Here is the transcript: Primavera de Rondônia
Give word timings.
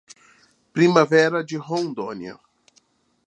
Primavera 0.73 1.43
de 1.43 1.55
Rondônia 1.59 2.35